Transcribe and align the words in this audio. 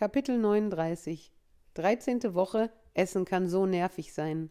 Kapitel 0.00 0.38
39 0.38 1.30
13. 1.74 2.34
Woche 2.34 2.70
Essen 2.94 3.26
kann 3.26 3.50
so 3.50 3.66
nervig 3.66 4.14
sein. 4.14 4.48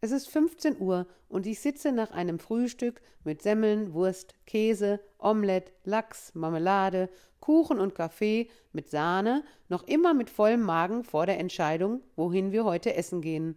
Es 0.00 0.10
ist 0.10 0.30
15 0.30 0.80
Uhr 0.80 1.06
und 1.28 1.46
ich 1.46 1.60
sitze 1.60 1.92
nach 1.92 2.12
einem 2.12 2.38
Frühstück 2.38 3.02
mit 3.24 3.42
Semmeln, 3.42 3.92
Wurst, 3.92 4.34
Käse, 4.46 5.00
Omelett, 5.18 5.74
Lachs, 5.84 6.34
Marmelade, 6.34 7.10
Kuchen 7.40 7.78
und 7.78 7.94
Kaffee 7.94 8.48
mit 8.72 8.88
Sahne, 8.88 9.44
noch 9.68 9.82
immer 9.82 10.14
mit 10.14 10.30
vollem 10.30 10.62
Magen 10.62 11.04
vor 11.04 11.26
der 11.26 11.38
Entscheidung, 11.38 12.00
wohin 12.16 12.52
wir 12.52 12.64
heute 12.64 12.94
essen 12.94 13.20
gehen. 13.20 13.54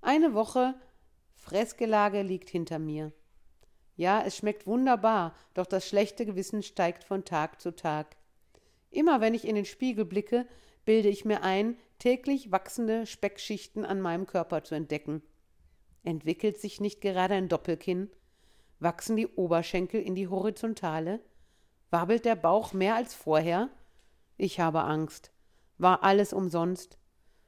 Eine 0.00 0.32
Woche 0.32 0.74
Fressgelage 1.34 2.22
liegt 2.22 2.48
hinter 2.48 2.78
mir. 2.78 3.12
Ja, 3.94 4.22
es 4.24 4.38
schmeckt 4.38 4.66
wunderbar, 4.66 5.34
doch 5.52 5.66
das 5.66 5.86
schlechte 5.86 6.24
Gewissen 6.24 6.62
steigt 6.62 7.04
von 7.04 7.26
Tag 7.26 7.60
zu 7.60 7.76
Tag. 7.76 8.16
Immer 8.90 9.20
wenn 9.20 9.34
ich 9.34 9.46
in 9.46 9.54
den 9.54 9.64
Spiegel 9.64 10.04
blicke, 10.04 10.46
bilde 10.84 11.08
ich 11.08 11.24
mir 11.24 11.42
ein, 11.42 11.76
täglich 11.98 12.50
wachsende 12.50 13.06
Speckschichten 13.06 13.84
an 13.84 14.00
meinem 14.00 14.26
Körper 14.26 14.64
zu 14.64 14.74
entdecken. 14.74 15.22
Entwickelt 16.02 16.58
sich 16.58 16.80
nicht 16.80 17.00
gerade 17.00 17.34
ein 17.34 17.48
Doppelkinn? 17.48 18.10
Wachsen 18.78 19.16
die 19.16 19.26
Oberschenkel 19.26 20.02
in 20.02 20.14
die 20.14 20.28
Horizontale? 20.28 21.20
Wabbelt 21.90 22.24
der 22.24 22.36
Bauch 22.36 22.72
mehr 22.72 22.94
als 22.94 23.14
vorher? 23.14 23.68
Ich 24.36 24.58
habe 24.58 24.82
Angst. 24.82 25.30
War 25.76 26.02
alles 26.02 26.32
umsonst? 26.32 26.98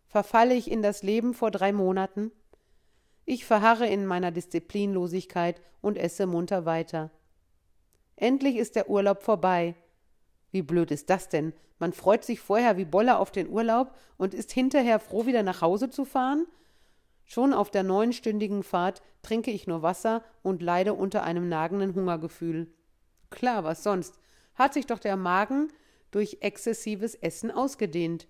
Verfalle 0.07 0.55
ich 0.55 0.71
in 0.71 0.83
das 0.83 1.03
Leben 1.03 1.33
vor 1.33 1.51
drei 1.51 1.73
Monaten? 1.73 2.31
Ich 3.25 3.47
verharre 3.47 3.87
in 3.87 4.05
meiner 4.05 4.31
Disziplinlosigkeit 4.31 5.63
und 5.81 5.97
esse 5.97 6.27
munter 6.27 6.67
weiter. 6.67 7.11
Endlich 8.17 8.57
ist 8.57 8.77
der 8.77 8.91
Urlaub 8.91 9.23
vorbei. 9.23 9.75
Wie 10.53 10.63
blöd 10.63 10.91
ist 10.93 11.11
das 11.11 11.29
denn? 11.29 11.53
Man 11.79 11.93
freut 11.93 12.25
sich 12.25 12.39
vorher 12.39 12.77
wie 12.77 12.85
Bolle 12.85 13.19
auf 13.19 13.33
den 13.33 13.49
Urlaub 13.49 13.97
und 14.17 14.35
ist 14.35 14.53
hinterher 14.53 15.01
froh, 15.01 15.27
wieder 15.27 15.43
nach 15.43 15.63
Hause 15.63 15.91
zu 15.91 16.05
fahren? 16.05 16.47
Schon 17.25 17.53
auf 17.53 17.71
der 17.71 17.83
neunstündigen 17.83 18.63
Fahrt 18.63 19.03
trinke 19.23 19.51
ich 19.51 19.67
nur 19.67 19.83
Wasser 19.83 20.23
und 20.43 20.63
leide 20.63 20.95
unter 20.95 21.23
einem 21.23 21.49
nagenden 21.49 21.95
Hungergefühl. 21.95 22.69
Klar, 23.31 23.65
was 23.65 23.83
sonst? 23.83 24.19
Hat 24.55 24.75
sich 24.75 24.87
doch 24.87 24.99
der 24.99 25.17
Magen 25.17 25.69
durch 26.11 26.39
exzessives 26.41 27.15
Essen 27.15 27.51
ausgedehnt. 27.51 28.29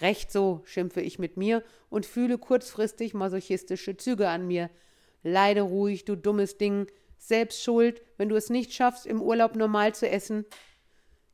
Recht 0.00 0.30
so, 0.30 0.62
schimpfe 0.64 1.00
ich 1.00 1.18
mit 1.18 1.36
mir 1.36 1.62
und 1.88 2.06
fühle 2.06 2.38
kurzfristig 2.38 3.14
masochistische 3.14 3.96
Züge 3.96 4.28
an 4.28 4.46
mir. 4.46 4.70
Leide 5.22 5.62
ruhig, 5.62 6.04
du 6.04 6.16
dummes 6.16 6.58
Ding. 6.58 6.86
Selbst 7.18 7.62
schuld, 7.62 8.00
wenn 8.16 8.28
du 8.28 8.36
es 8.36 8.48
nicht 8.48 8.72
schaffst, 8.72 9.06
im 9.06 9.20
Urlaub 9.20 9.56
normal 9.56 9.94
zu 9.94 10.08
essen. 10.08 10.46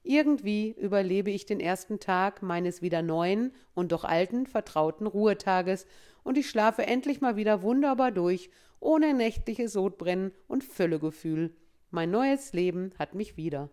Irgendwie 0.08 0.72
überlebe 0.78 1.32
ich 1.32 1.46
den 1.46 1.58
ersten 1.58 1.98
Tag 1.98 2.40
meines 2.40 2.80
wieder 2.80 3.02
neuen 3.02 3.52
und 3.74 3.90
doch 3.90 4.04
alten, 4.04 4.46
vertrauten 4.46 5.08
Ruhetages 5.08 5.84
und 6.22 6.38
ich 6.38 6.48
schlafe 6.48 6.86
endlich 6.86 7.20
mal 7.20 7.34
wieder 7.34 7.62
wunderbar 7.62 8.12
durch, 8.12 8.50
ohne 8.78 9.14
nächtliches 9.14 9.72
Sodbrennen 9.72 10.30
und 10.46 10.62
Völlegefühl. 10.62 11.56
Mein 11.90 12.12
neues 12.12 12.52
Leben 12.52 12.92
hat 13.00 13.16
mich 13.16 13.36
wieder. 13.36 13.68